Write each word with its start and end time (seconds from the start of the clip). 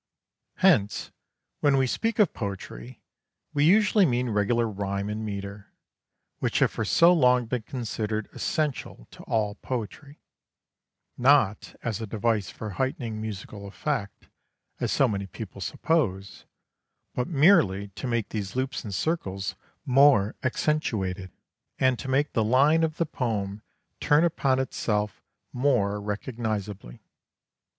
Hence, 0.55 1.11
when 1.59 1.77
we 1.77 1.85
speak 1.85 2.17
of 2.17 2.33
poetry 2.33 3.03
we 3.53 3.65
usually 3.65 4.03
mean 4.03 4.31
regular 4.31 4.67
rhyme 4.67 5.09
and 5.09 5.23
metre, 5.23 5.67
which 6.39 6.57
have 6.57 6.71
for 6.71 6.83
so 6.83 7.13
long 7.13 7.45
been 7.45 7.61
considered 7.61 8.27
essential 8.33 9.07
to 9.11 9.21
all 9.25 9.53
poetry, 9.53 10.23
not 11.19 11.75
as 11.83 12.01
a 12.01 12.07
device 12.07 12.49
for 12.49 12.71
heightening 12.71 13.21
musical 13.21 13.67
effect, 13.67 14.27
as 14.79 14.91
so 14.91 15.07
many 15.07 15.27
people 15.27 15.61
suppose, 15.61 16.45
but 17.13 17.27
merely 17.27 17.89
to 17.89 18.07
make 18.07 18.29
these 18.29 18.55
loops 18.55 18.83
and 18.83 18.95
circles 18.95 19.53
more 19.85 20.35
accentuated, 20.41 21.29
and 21.77 21.99
to 21.99 22.07
make 22.07 22.33
the 22.33 22.43
line 22.43 22.83
of 22.83 22.97
the 22.97 23.05
poem 23.05 23.61
turn 23.99 24.23
upon 24.23 24.57
itself 24.57 25.21
more 25.53 26.01
recognizably. 26.01 27.03